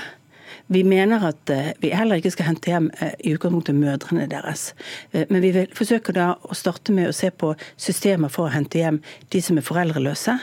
Vi 0.71 0.83
mener 0.87 1.19
at 1.27 1.49
eh, 1.51 1.73
vi 1.83 1.89
heller 1.91 2.21
ikke 2.21 2.31
skal 2.31 2.47
hente 2.47 2.71
hjem 2.71 2.85
eh, 3.03 3.11
i 3.27 3.33
utgangspunktet 3.35 3.75
mødrene 3.75 4.23
deres. 4.31 4.69
Eh, 5.11 5.25
men 5.27 5.43
vi 5.43 5.49
vil 5.51 5.73
forsøke 5.75 6.13
da 6.15 6.29
å 6.47 6.55
starte 6.55 6.93
med 6.95 7.09
å 7.09 7.15
se 7.15 7.27
på 7.27 7.49
systemer 7.75 8.31
for 8.31 8.47
å 8.47 8.53
hente 8.53 8.79
hjem 8.79 9.01
de 9.35 9.41
som 9.43 9.59
er 9.59 9.65
foreldreløse. 9.67 10.37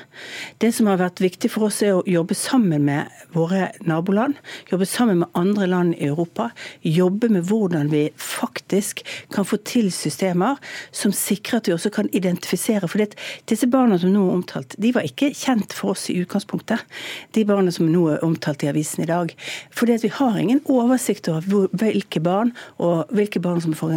Det 0.60 0.68
som 0.76 0.90
har 0.90 1.00
vært 1.00 1.22
viktig 1.24 1.48
for 1.54 1.70
oss, 1.70 1.78
er 1.80 1.96
å 1.96 2.02
jobbe 2.04 2.36
sammen 2.36 2.84
med 2.84 3.08
våre 3.32 3.70
naboland. 3.88 4.36
Jobbe 4.68 4.88
sammen 4.90 5.22
med 5.22 5.32
andre 5.38 5.70
land 5.70 5.96
i 5.96 6.10
Europa. 6.10 6.50
Jobbe 6.84 7.32
med 7.32 7.48
hvordan 7.48 7.88
vi 7.94 8.04
faktisk 8.20 9.00
kan 9.32 9.48
få 9.48 9.60
til 9.64 9.88
systemer 9.96 10.60
som 10.92 11.16
sikrer 11.16 11.62
at 11.62 11.72
vi 11.72 11.76
også 11.78 11.94
kan 11.94 12.12
identifisere. 12.12 12.84
For 12.84 13.00
disse 13.48 13.70
barna 13.72 13.96
som 13.96 14.12
nå 14.12 14.26
er 14.28 14.36
omtalt, 14.42 14.76
de 14.76 14.92
var 14.92 15.08
ikke 15.08 15.32
kjent 15.32 15.72
for 15.72 15.96
oss 15.96 16.10
i 16.12 16.20
utgangspunktet. 16.20 16.84
De 17.32 17.48
barna 17.48 17.72
som 17.72 17.88
nå 17.88 18.04
er 18.12 18.28
omtalt 18.28 18.68
i 18.68 18.72
avisen 18.74 19.08
i 19.08 19.10
dag. 19.14 19.32
Fordi 19.72 19.96
at 19.96 20.04
vi 20.04 20.14
har 20.18 20.38
ingen 20.38 20.60
oversikt 20.70 21.28
over 21.30 21.68
hvilke 21.78 22.20
barn 22.22 22.52
og 22.82 23.10
hvilke 23.14 23.40
barn 23.42 23.62
som. 23.64 23.74
For 23.78 23.92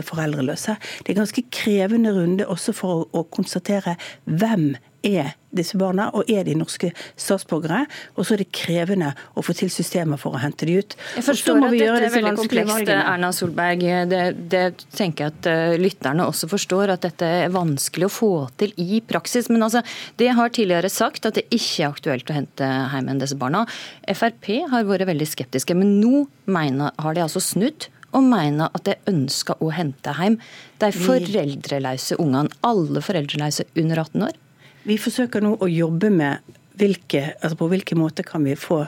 er 0.00 0.06
foreldreløse. 0.06 0.76
Det 1.02 1.12
er 1.12 1.20
ganske 1.22 1.44
krevende 1.54 2.12
runde 2.14 2.46
også 2.46 2.74
for 2.76 3.02
å, 3.02 3.04
å 3.16 3.26
konstatere 3.32 3.96
hvem 4.28 4.72
er 5.02 5.34
disse 5.52 5.76
barna, 5.76 6.08
og 6.16 6.28
er 6.32 6.46
de 6.46 6.54
norske 6.56 6.90
statsborgere? 7.20 7.84
Og 8.16 8.24
så 8.24 8.34
er 8.34 8.42
det 8.42 8.48
krevende 8.56 9.10
å 9.36 9.44
få 9.44 9.54
til 9.56 9.70
systemer 9.72 10.20
for 10.20 10.36
å 10.36 10.40
hente 10.42 10.68
de 10.68 10.78
ut. 10.80 10.96
Jeg 11.18 11.26
forstår 11.26 11.66
at 11.66 11.76
dette 11.76 12.08
er 12.08 12.14
veldig 12.16 12.34
komplekst, 12.40 12.92
Erna 12.96 13.32
Solberg. 13.36 13.84
Det, 14.10 14.22
det, 14.52 14.64
tenker 14.96 15.28
jeg 15.28 15.34
at 15.34 15.50
uh, 15.50 15.76
lytterne 15.80 16.26
også 16.30 16.48
forstår, 16.50 16.94
at 16.96 17.04
dette 17.04 17.28
er 17.44 17.54
vanskelig 17.54 18.08
å 18.08 18.12
få 18.12 18.32
til 18.60 18.74
i 18.80 19.02
praksis. 19.04 19.50
Men 19.52 19.68
altså, 19.68 19.84
det 20.20 20.32
har 20.38 20.52
tidligere 20.54 20.92
sagt 20.92 21.28
at 21.28 21.40
det 21.40 21.48
ikke 21.50 21.84
er 21.84 21.90
aktuelt 21.90 22.30
å 22.32 22.38
hente 22.38 22.68
hjem 22.94 23.12
disse 23.20 23.38
barna. 23.38 23.66
Frp 24.08 24.54
har 24.72 24.86
vært 24.88 25.10
veldig 25.10 25.28
skeptiske, 25.28 25.76
men 25.76 25.98
nå 26.00 26.26
mener, 26.50 26.94
har 27.02 27.16
de 27.16 27.26
altså 27.26 27.42
snudd 27.42 27.90
og 28.12 28.24
mener 28.28 28.72
at 28.76 28.84
de 28.86 28.96
ønsker 29.10 29.60
å 29.62 29.70
hente 29.72 30.14
hjem 30.18 30.38
de 30.82 30.90
foreldreløse 30.94 32.18
ungene. 32.20 32.52
Alle 32.66 33.02
foreldreløse 33.04 33.68
under 33.78 34.04
18 34.04 34.26
år. 34.28 34.40
Vi 34.88 34.98
forsøker 34.98 35.44
nå 35.44 35.56
å 35.62 35.70
jobbe 35.70 36.10
med 36.10 36.54
hvilke, 36.80 37.32
altså 37.38 37.58
på 37.60 37.68
hvilke 37.70 37.98
måter 37.98 38.26
kan 38.26 38.44
vi 38.46 38.56
få 38.58 38.82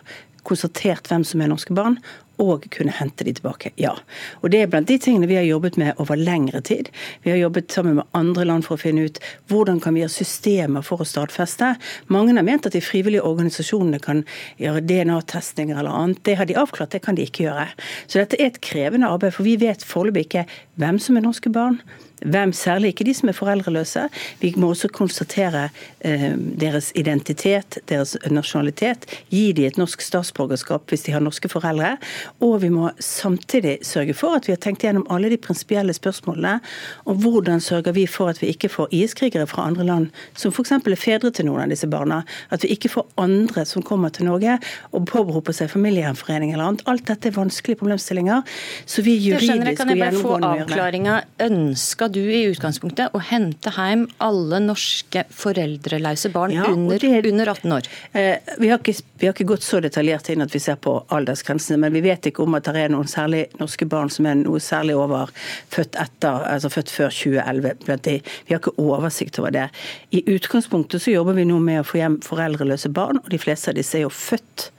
konstatert 0.44 1.06
hvem 1.08 1.24
som 1.26 1.40
er 1.40 1.50
norske 1.52 1.74
barn, 1.76 1.98
og 2.42 2.66
kunne 2.74 2.94
hente 2.94 3.24
de 3.24 3.34
tilbake. 3.36 3.70
Ja. 3.80 3.94
Og 4.42 4.50
Det 4.50 4.62
er 4.62 4.70
blant 4.70 4.88
de 4.88 4.98
tingene 4.98 5.28
vi 5.30 5.38
har 5.38 5.46
jobbet 5.46 5.76
med 5.76 5.94
over 5.98 6.16
lengre 6.16 6.60
tid. 6.60 6.90
Vi 7.22 7.30
har 7.30 7.38
jobbet 7.38 7.72
sammen 7.72 7.94
med 7.96 8.04
andre 8.12 8.44
land 8.44 8.64
for 8.64 8.76
å 8.76 8.82
finne 8.82 9.06
ut 9.08 9.20
hvordan 9.50 9.80
kan 9.80 9.94
vi 9.94 10.04
ha 10.04 10.08
systemer 10.08 10.82
for 10.82 11.02
å 11.02 11.08
stadfeste. 11.08 11.74
Mange 12.06 12.34
har 12.34 12.46
ment 12.46 12.66
at 12.66 12.76
de 12.76 12.82
frivillige 12.84 13.24
organisasjonene 13.24 14.00
kan 14.02 14.24
gjøre 14.62 14.84
DNA-testinger 14.86 15.78
eller 15.78 15.90
annet. 15.90 16.22
Det 16.24 16.38
har 16.38 16.46
de 16.46 16.58
avklart, 16.58 16.92
det 16.94 17.04
kan 17.04 17.14
de 17.14 17.26
ikke 17.26 17.48
gjøre. 17.48 17.68
Så 18.06 18.20
dette 18.20 18.40
er 18.40 18.52
et 18.52 18.62
krevende 18.64 19.10
arbeid, 19.10 19.34
for 19.34 19.46
vi 19.46 19.56
vet 19.60 19.84
foreløpig 19.84 20.26
ikke 20.28 20.48
hvem 20.80 20.98
som 21.02 21.16
er 21.16 21.26
norske 21.26 21.52
barn 21.52 21.80
hvem, 22.24 22.52
særlig 22.56 22.92
ikke 22.92 23.06
de 23.08 23.14
som 23.16 23.28
er 23.28 23.36
foreldreløse. 23.36 24.06
Vi 24.40 24.52
må 24.60 24.70
også 24.72 24.88
konstatere 24.94 25.66
eh, 26.00 26.30
deres 26.60 26.90
identitet, 26.96 27.78
deres 27.90 28.16
nasjonalitet. 28.30 29.06
Gi 29.32 29.50
de 29.56 29.66
et 29.68 29.78
norsk 29.80 30.02
statsborgerskap 30.04 30.88
hvis 30.90 31.06
de 31.06 31.14
har 31.14 31.24
norske 31.24 31.50
foreldre. 31.52 31.96
Og 32.44 32.60
vi 32.64 32.70
må 32.72 32.90
samtidig 33.02 33.78
sørge 33.86 34.16
for 34.16 34.38
at 34.38 34.48
vi 34.48 34.54
har 34.54 34.62
tenkt 34.62 34.84
gjennom 34.86 35.06
alle 35.12 35.30
de 35.32 35.38
prinsipielle 35.40 35.94
spørsmålene 35.96 36.58
om 37.10 37.20
hvordan 37.22 37.62
sørger 37.62 37.96
vi 37.96 38.06
for 38.10 38.32
at 38.32 38.40
vi 38.42 38.50
ikke 38.54 38.70
får 38.72 38.92
IS-krigere 38.94 39.46
fra 39.50 39.66
andre 39.68 39.86
land, 39.88 40.10
som 40.38 40.54
f.eks. 40.54 40.74
er 40.78 41.00
fedre 41.00 41.32
til 41.34 41.48
noen 41.48 41.66
av 41.66 41.74
disse 41.74 41.88
barna. 41.90 42.22
At 42.54 42.64
vi 42.64 42.72
ikke 42.74 42.92
får 42.92 43.06
andre 43.20 43.66
som 43.68 43.84
kommer 43.84 44.12
til 44.14 44.28
Norge 44.30 44.58
og 44.92 45.06
påberoper 45.10 45.56
seg 45.56 45.72
familiegjenforening 45.72 46.54
eller 46.54 46.70
annet. 46.70 46.86
Alt 46.90 47.06
dette 47.10 47.30
er 47.30 47.36
vanskelige 47.36 47.82
problemstillinger. 47.82 48.44
Så 48.86 49.04
vi 49.04 49.16
juridisk 49.18 49.84
og 49.84 49.94
gjennomgående 49.94 50.52
må 50.54 50.78
gjøre 50.78 51.22
det 51.44 52.12
du 52.14 52.22
i 52.22 52.44
utgangspunktet 52.48 53.14
å 53.14 53.20
hente 53.24 53.72
hjem 53.74 54.06
alle 54.22 54.60
norske 54.62 55.24
foreldreløse 55.34 56.30
barn 56.34 56.54
ja, 56.54 56.68
under, 56.70 57.00
det, 57.00 57.30
under, 57.30 57.50
18 57.54 57.74
år? 57.74 57.88
Eh, 58.12 58.52
vi, 58.58 58.70
har 58.70 58.78
ikke, 58.78 58.94
vi, 59.18 59.26
har 59.26 59.34
ikke, 59.34 59.48
gått 59.54 59.66
så 59.66 59.80
detaljert 59.84 60.30
inn 60.32 60.44
at 60.44 60.54
vi 60.54 60.62
ser 60.62 60.78
på 60.80 60.96
aldersgrensene, 61.14 61.80
men 61.82 61.94
vi 61.96 62.04
vet 62.06 62.13
vet 62.14 62.30
ikke 62.30 62.44
om 62.46 62.56
at 62.58 62.68
det 62.70 62.84
er 62.86 62.92
noen 62.94 63.10
særlig 63.10 63.44
norske 63.60 63.88
barn 63.90 64.12
som 64.12 64.28
er 64.30 64.38
noe 64.40 64.62
særlig 64.62 64.96
over 64.98 65.32
født 65.74 65.98
etter, 66.00 66.46
altså 66.48 66.72
født 66.72 66.92
før 66.94 67.14
2011. 67.14 67.74
Vi 68.46 68.54
har 68.54 68.62
ikke 68.62 68.76
oversikt 68.80 69.38
over 69.42 69.54
det. 69.54 69.68
I 70.14 70.24
utgangspunktet 70.36 71.02
så 71.02 71.14
jobber 71.14 71.36
vi 71.38 71.48
nå 71.48 71.58
med 71.62 71.82
å 71.82 71.88
få 71.88 72.00
hjem 72.00 72.20
foreldreløse 72.24 72.92
barn, 72.94 73.20
og 73.22 73.30
de 73.34 73.40
fleste 73.42 73.72
av 73.72 73.78
disse 73.78 73.98
er 73.98 74.06
jo 74.06 74.14
født 74.14 74.70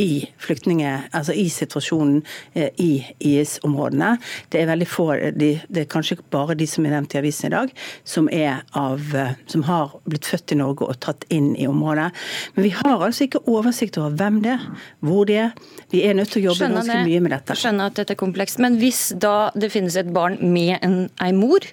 i 0.00 0.26
flyktninge, 0.42 0.92
altså 1.14 1.34
i 1.36 1.46
situasjonen 1.52 2.22
eh, 2.54 2.70
i 2.80 3.04
IS-områdene. 3.20 4.14
Det 4.50 4.60
er 4.60 4.70
veldig 4.70 4.88
få, 4.90 5.08
de, 5.36 5.50
det 5.68 5.84
er 5.84 5.90
kanskje 5.90 6.18
bare 6.34 6.56
de 6.58 6.66
som 6.70 6.86
er 6.86 6.96
nevnt 6.96 7.14
i 7.14 7.20
avisen 7.20 7.50
i 7.50 7.54
dag, 7.54 7.74
som, 8.04 8.28
av, 8.30 9.14
eh, 9.14 9.36
som, 9.50 9.66
har 9.68 9.94
blitt 10.08 10.28
født 10.30 10.56
i 10.56 10.58
Norge 10.60 10.88
og 10.88 10.98
tatt 11.04 11.26
inn 11.34 11.52
i 11.56 11.68
området. 11.70 12.10
Men 12.56 12.66
vi 12.66 12.74
har 12.74 12.98
altså 12.98 13.28
ikke 13.28 13.44
oversikt 13.50 13.98
over 14.00 14.16
hvem 14.18 14.42
det 14.44 14.56
er, 14.56 14.66
hvor 15.04 15.30
de 15.30 15.38
er. 15.46 15.54
Vi 15.94 16.02
er 16.06 16.18
nødt 16.18 16.34
til 16.34 16.42
å 16.42 16.50
jobbe 16.50 16.72
ganske 16.74 17.00
mye 17.06 17.22
med 17.24 17.36
dette. 17.36 17.58
Skjønner 17.58 17.92
at 17.92 18.00
dette 18.00 18.16
er 18.16 18.20
komplekst. 18.20 18.60
Men 18.62 18.80
hvis 18.82 19.06
da 19.20 19.50
det 19.54 19.70
finnes 19.74 19.96
et 20.00 20.10
barn 20.14 20.40
med 20.42 20.76
en, 20.82 21.04
ei 21.22 21.32
mor, 21.36 21.64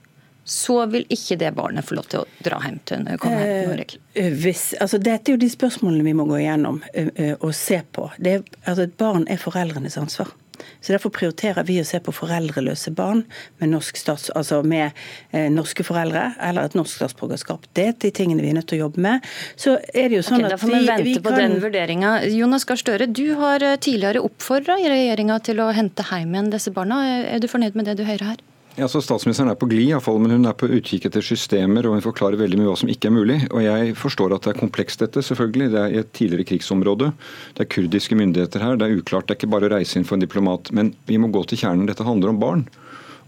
så 0.51 0.81
vil 0.91 1.05
ikke 1.13 1.37
det 1.39 1.53
barnet 1.55 1.87
få 1.87 1.95
lov 1.95 2.09
til 2.11 2.23
å 2.23 2.27
dra 2.43 2.59
hjem 2.65 2.81
til 2.89 3.07
komme 3.21 3.39
hjem 3.39 3.53
til 3.53 3.71
Norge? 3.71 4.01
Eh, 4.19 4.33
hvis, 4.43 4.65
altså 4.83 4.99
dette 4.99 5.31
er 5.31 5.37
jo 5.37 5.41
de 5.41 5.51
spørsmålene 5.51 6.03
vi 6.03 6.15
må 6.17 6.27
gå 6.27 6.41
igjennom 6.41 6.81
uh, 6.83 7.33
og 7.39 7.53
se 7.55 7.79
på. 7.95 8.09
Er, 8.19 8.43
altså 8.65 8.87
et 8.89 8.97
barn 8.99 9.27
er 9.31 9.39
foreldrenes 9.39 9.95
ansvar. 10.01 10.33
Så 10.81 10.93
Derfor 10.93 11.09
prioriterer 11.13 11.65
vi 11.65 11.79
å 11.81 11.85
se 11.87 11.97
på 12.03 12.13
foreldreløse 12.13 12.91
barn 12.93 13.23
med, 13.61 13.71
norsk 13.71 13.97
stats, 13.97 14.27
altså 14.37 14.59
med 14.67 14.91
eh, 15.31 15.47
norske 15.49 15.85
foreldre 15.87 16.27
eller 16.37 16.67
et 16.67 16.77
norsk 16.77 16.99
statsborgerskap. 16.99 17.65
Det 17.77 17.87
er 17.87 17.95
de 18.03 18.11
tingene 18.13 18.43
vi 18.43 18.51
er 18.51 18.59
nødt 18.59 18.69
til 18.69 18.81
å 18.81 18.85
jobbe 18.85 19.01
med. 19.01 19.25
Så 19.55 19.79
er 19.89 20.11
det 20.11 20.19
jo 20.19 20.27
sånn 20.27 20.43
okay, 20.43 20.59
at 20.59 20.67
vi, 20.67 20.75
vente 20.75 21.07
vi 21.07 21.17
på 21.17 21.33
kan... 21.33 21.41
den 21.41 21.57
vurderinga. 21.63 22.13
Jonas 22.29 22.67
Gahr 22.69 22.81
Støre, 22.83 23.09
du 23.09 23.25
har 23.41 23.65
tidligere 23.81 24.21
oppfordra 24.27 24.77
regjeringa 24.81 25.41
til 25.49 25.63
å 25.63 25.71
hente 25.73 26.05
hjem 26.11 26.37
igjen 26.37 26.53
disse 26.53 26.73
barna. 26.75 27.01
Er 27.25 27.41
du 27.41 27.49
fornøyd 27.49 27.79
med 27.79 27.89
det 27.89 27.97
du 27.97 28.05
hører 28.05 28.33
her? 28.33 28.47
Ja, 28.79 28.87
så 28.87 29.01
Statsministeren 29.03 29.49
er 29.51 29.57
på 29.59 29.67
glid, 29.67 29.89
iallfall, 29.89 30.19
men 30.23 30.31
hun 30.31 30.47
er 30.47 30.55
på 30.55 30.69
utkikk 30.71 31.09
etter 31.09 31.23
systemer 31.25 31.83
og 31.87 31.97
hun 31.97 32.03
forklarer 32.05 32.39
veldig 32.39 32.59
mye 32.61 32.69
hva 32.69 32.77
som 32.79 32.91
ikke 32.91 33.09
er 33.09 33.15
mulig. 33.17 33.39
Og 33.51 33.65
Jeg 33.65 33.97
forstår 33.99 34.31
at 34.35 34.45
det 34.47 34.53
er 34.53 34.61
komplekst, 34.61 35.03
dette. 35.03 35.23
selvfølgelig. 35.27 35.67
Det 35.73 35.81
er 35.81 35.91
i 35.91 35.99
et 35.99 36.13
tidligere 36.15 36.47
krigsområde. 36.53 37.11
Det 37.57 37.65
er 37.65 37.71
kurdiske 37.75 38.15
myndigheter 38.15 38.63
her. 38.63 38.77
Det 38.79 38.87
er 38.87 39.01
uklart. 39.01 39.27
Det 39.27 39.35
er 39.35 39.41
ikke 39.41 39.51
bare 39.51 39.67
å 39.67 39.73
reise 39.75 39.99
inn 39.99 40.07
for 40.07 40.15
en 40.15 40.23
diplomat. 40.23 40.71
Men 40.71 40.93
vi 41.05 41.19
må 41.19 41.27
gå 41.35 41.43
til 41.51 41.59
kjernen. 41.59 41.89
Dette 41.89 42.07
handler 42.07 42.31
om 42.31 42.39
barn. 42.39 42.63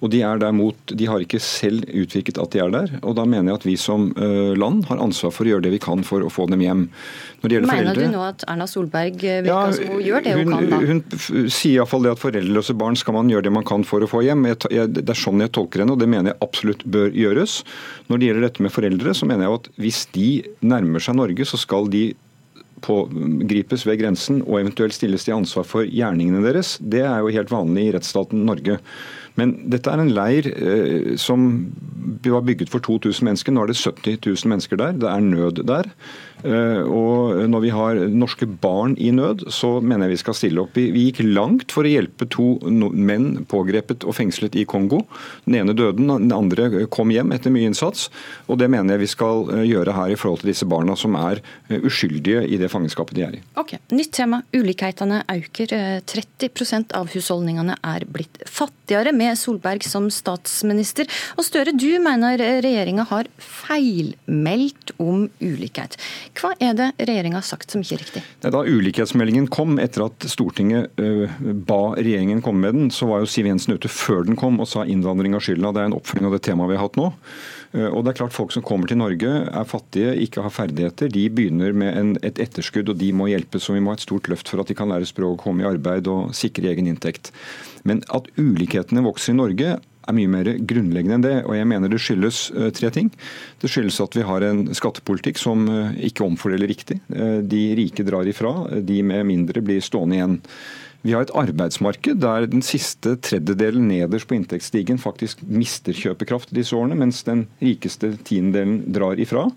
Og 0.03 0.11
de 0.11 0.19
er 0.25 0.41
derimot, 0.41 0.75
de 0.91 1.05
har 1.07 1.23
ikke 1.23 1.39
selv 1.39 1.87
utviklet 1.87 2.39
at 2.41 2.51
de 2.51 2.59
er 2.59 2.71
der. 2.73 2.95
og 3.01 3.15
Da 3.15 3.23
mener 3.23 3.53
jeg 3.53 3.61
at 3.61 3.67
vi 3.67 3.75
som 3.79 4.09
uh, 4.17 4.51
land 4.59 4.83
har 4.89 4.99
ansvar 4.99 5.31
for 5.31 5.47
å 5.47 5.53
gjøre 5.53 5.63
det 5.67 5.71
vi 5.77 5.79
kan 5.83 6.03
for 6.03 6.25
å 6.25 6.31
få 6.33 6.49
dem 6.51 6.63
hjem. 6.63 6.89
Mener 7.43 7.67
foreldre, 7.67 8.07
du 8.07 8.15
nå 8.15 8.23
at 8.23 8.43
Erna 8.51 8.67
Solberg 8.67 9.23
eh, 9.23 9.41
virker 9.43 9.49
ja, 9.51 9.71
som 9.75 9.89
hun 9.93 10.03
gjør 10.03 10.23
det 10.23 10.35
hun, 10.37 10.43
hun 10.43 10.53
kan? 10.53 10.69
da? 10.71 10.79
Hun 10.87 11.49
sier 11.51 11.77
iallfall 11.77 12.05
det 12.07 12.13
at 12.15 12.21
foreldreløse 12.21 12.75
barn 12.79 12.99
skal 12.99 13.17
man 13.17 13.31
gjøre 13.31 13.47
det 13.47 13.53
man 13.55 13.67
kan 13.67 13.83
for 13.87 14.03
å 14.03 14.09
få 14.11 14.23
hjem. 14.27 14.45
Jeg, 14.51 14.59
jeg, 14.75 14.91
det 14.99 15.07
er 15.11 15.19
sånn 15.19 15.43
jeg 15.43 15.51
tolker 15.55 15.83
henne, 15.83 15.95
og 15.95 16.03
det 16.03 16.09
mener 16.11 16.31
jeg 16.33 16.39
absolutt 16.45 16.83
bør 16.83 17.15
gjøres. 17.15 17.61
Når 18.11 18.19
det 18.19 18.29
gjelder 18.29 18.47
dette 18.47 18.67
med 18.67 18.75
foreldre, 18.75 19.15
så 19.15 19.29
mener 19.29 19.47
jeg 19.47 19.59
at 19.59 19.71
hvis 19.83 20.03
de 20.15 20.29
nærmer 20.63 21.03
seg 21.03 21.19
Norge, 21.19 21.47
så 21.47 21.59
skal 21.59 21.91
de 21.91 22.09
pågripes 22.83 23.85
ved 23.87 23.99
grensen 24.01 24.41
og 24.43 24.59
eventuelt 24.61 24.95
stilles 24.95 25.25
til 25.25 25.37
ansvar 25.37 25.67
for 25.67 25.87
gjerningene 25.87 26.43
deres. 26.45 26.77
Det 26.79 27.03
er 27.07 27.23
jo 27.23 27.33
helt 27.33 27.53
vanlig 27.53 27.87
i 27.87 27.93
rettsstaten 27.95 28.45
Norge. 28.47 28.79
Men 29.39 29.55
dette 29.73 29.89
er 29.89 30.03
en 30.03 30.13
leir 30.13 30.49
eh, 30.53 31.13
som 31.17 31.47
var 32.31 32.45
bygget 32.45 32.69
for 32.69 32.79
2000 32.79 33.25
mennesker. 33.27 33.51
Nå 33.51 33.63
er 33.63 33.73
det 33.73 33.79
70 33.79 34.19
000 34.25 34.51
mennesker 34.51 34.79
der. 34.79 34.93
Det 35.01 35.09
er 35.09 35.19
nød 35.19 35.65
der. 35.67 35.89
Eh, 36.43 36.81
og 36.83 37.39
når 37.47 37.63
vi 37.63 37.71
har 37.71 37.99
norske 38.11 38.47
barn 38.47 38.97
i 38.99 39.11
nød, 39.15 39.45
så 39.53 39.77
mener 39.79 40.07
jeg 40.07 40.17
vi 40.17 40.21
skal 40.23 40.37
stille 40.37 40.63
opp. 40.63 40.75
Vi, 40.75 41.05
gikk 41.07 41.21
langt 41.23 41.71
for 41.71 41.87
å 41.87 41.91
hjelpe 41.91 42.27
to 42.31 42.57
menn 42.91 43.45
pågrepet 43.49 44.03
og 44.03 44.17
fengslet 44.17 44.57
i 44.59 44.65
Kongo. 44.69 45.03
Den 45.47 45.61
ene 45.61 45.75
døde, 45.77 45.95
den 46.01 46.35
andre 46.35 46.85
kom 46.91 47.13
hjem 47.13 47.31
etter 47.35 47.53
mye 47.53 47.71
innsats. 47.71 48.09
Og 48.51 48.59
det 48.59 48.69
mener 48.71 48.95
jeg 48.95 49.05
vi 49.05 49.11
skal 49.13 49.47
eh, 49.55 49.65
gjøre 49.71 49.95
her 49.95 50.13
i 50.13 50.19
forhold 50.19 50.43
til 50.43 50.51
disse 50.51 50.67
barna 50.69 50.97
som 50.99 51.15
er 51.19 51.39
eh, 51.69 51.79
uskyldige 51.79 52.43
i 52.43 52.59
det 52.59 52.71
fangenskapet 52.73 53.17
de 53.17 53.27
er 53.27 53.39
i. 53.39 53.43
Ok, 53.59 53.77
Nytt 53.93 54.13
tema. 54.15 54.41
Ulikhetene 54.53 55.23
øker. 55.31 55.71
30% 56.09 56.93
av 56.97 57.07
husholdningene 57.13 57.77
er 57.87 58.03
blitt 58.09 58.41
fattigere 58.49 59.13
med 59.15 59.37
Solberg 59.39 59.85
som 59.87 60.09
statsminister. 60.11 61.07
Og 61.37 61.47
Støre, 61.47 61.71
du 61.71 61.87
mener 62.03 62.12
regjeringa 62.21 63.05
har 63.09 63.27
feilmeldt 63.41 64.93
om 65.01 65.25
ulikhet. 65.39 65.97
Hva 66.37 66.53
er 66.59 66.75
det 66.77 66.89
regjeringa 66.99 67.39
har 67.39 67.47
sagt 67.47 67.73
som 67.73 67.83
ikke 67.83 67.97
er 67.97 68.03
riktig? 68.03 68.23
Da 68.43 68.61
ulikhetsmeldingen 68.63 69.47
kom, 69.53 69.77
etter 69.81 70.05
at 70.07 70.27
Stortinget 70.29 70.93
uh, 71.01 71.31
ba 71.41 71.95
regjeringen 71.97 72.43
komme 72.45 72.67
med 72.67 72.79
den, 72.79 72.91
så 72.93 73.09
var 73.09 73.23
jo 73.23 73.29
Siv 73.29 73.49
Jensen 73.49 73.75
ute 73.77 73.91
før 73.91 74.23
den 74.27 74.39
kom 74.39 74.59
og 74.61 74.69
sa 74.69 74.85
innvandring 74.85 75.37
av 75.37 75.43
skylda. 75.45 75.73
Det 75.73 75.83
er 75.83 75.91
en 75.91 75.97
oppfølging 75.97 76.29
av 76.29 76.37
det 76.37 76.43
temaet 76.47 76.73
vi 76.73 76.79
har 76.79 76.85
hatt 76.85 76.99
nå. 76.99 77.09
Uh, 77.73 77.89
og 77.89 78.03
det 78.03 78.13
er 78.13 78.19
klart 78.21 78.37
Folk 78.37 78.53
som 78.55 78.65
kommer 78.65 78.89
til 78.89 78.99
Norge, 79.01 79.31
er 79.45 79.69
fattige, 79.69 80.15
ikke 80.25 80.45
har 80.45 80.53
ferdigheter. 80.53 81.11
De 81.13 81.27
begynner 81.29 81.75
med 81.77 81.97
en, 81.99 82.13
et 82.25 82.41
etterskudd, 82.41 82.91
og 82.91 82.99
de 83.01 83.11
må 83.15 83.29
hjelpes. 83.31 83.69
og 83.69 83.77
Vi 83.77 83.83
må 83.85 83.93
ha 83.93 83.99
et 83.99 84.05
stort 84.05 84.29
løft 84.31 84.49
for 84.49 84.63
at 84.63 84.69
de 84.69 84.77
kan 84.77 84.89
lære 84.91 85.09
språk, 85.09 85.41
komme 85.43 85.63
i 85.63 85.69
arbeid 85.69 86.09
og 86.11 86.33
sikre 86.37 86.71
egen 86.73 86.89
inntekt. 86.89 87.33
Men 87.87 88.01
at 88.15 88.29
ulikhetene 88.39 89.03
vokser 89.05 89.33
i 89.33 89.37
Norge, 89.37 89.77
er 90.07 90.17
mye 90.17 90.31
mer 90.31 90.49
grunnleggende 90.59 91.17
enn 91.17 91.25
det. 91.25 91.35
og 91.47 91.55
jeg 91.57 91.69
mener 91.69 91.91
Det 91.91 92.01
skyldes 92.01 92.51
eh, 92.51 92.69
tre 92.75 92.91
ting. 92.93 93.11
Det 93.61 93.71
skyldes 93.71 93.99
at 94.03 94.15
vi 94.17 94.27
har 94.27 94.45
en 94.47 94.65
skattepolitikk 94.75 95.39
som 95.41 95.67
eh, 95.69 95.97
ikke 96.09 96.25
omfordeler 96.25 96.71
riktig. 96.71 96.99
Eh, 97.13 97.39
de 97.41 97.63
rike 97.79 98.05
drar 98.07 98.27
ifra, 98.27 98.53
de 98.81 99.01
med 99.03 99.25
mindre 99.29 99.61
blir 99.61 99.83
stående 99.83 100.19
igjen. 100.19 100.39
Vi 101.03 101.11
har 101.11 101.25
et 101.25 101.35
arbeidsmarked 101.35 102.21
der 102.23 102.45
den 102.47 102.63
siste 102.63 103.17
tredjedelen 103.19 103.89
nederst 103.89 104.29
på 104.29 104.37
inntektsstigen 104.37 105.01
faktisk 105.03 105.41
mister 105.43 105.91
kjøpekraft 105.91 106.53
disse 106.55 106.77
årene, 106.77 106.95
mens 106.95 107.25
den 107.27 107.47
rikeste 107.59 108.13
tiendedelen 108.23 108.85
drar 108.95 109.19
ifra. 109.19 109.49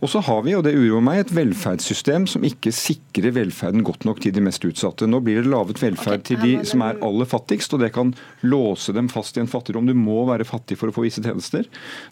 Og 0.00 0.10
så 0.12 0.20
har 0.26 0.42
vi, 0.44 0.54
og 0.56 0.64
det 0.66 0.74
uroer 0.76 1.04
meg, 1.04 1.20
et 1.22 1.32
velferdssystem 1.36 2.26
som 2.28 2.44
ikke 2.46 2.72
sikrer 2.74 3.34
velferden 3.36 3.84
godt 3.86 4.04
nok 4.08 4.20
til 4.22 4.34
de 4.36 4.42
mest 4.44 4.64
utsatte. 4.66 5.08
Nå 5.08 5.22
blir 5.24 5.40
det 5.40 5.50
laget 5.52 5.80
velferd 5.82 6.20
okay, 6.20 6.26
til 6.30 6.42
de 6.42 6.68
som 6.68 6.84
er 6.84 7.00
aller 7.04 7.28
fattigst, 7.28 7.74
og 7.76 7.82
det 7.84 7.92
kan 7.96 8.12
låse 8.46 8.94
dem 8.96 9.08
fast 9.12 9.38
i 9.38 9.42
en 9.42 9.50
fattigdom. 9.50 9.88
Du 9.88 9.94
må 9.96 10.24
være 10.28 10.46
fattig 10.48 10.78
for 10.80 10.92
å 10.92 10.96
få 10.96 11.06
visse 11.06 11.24
tjenester. 11.24 11.68